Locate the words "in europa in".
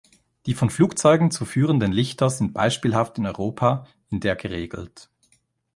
3.19-4.19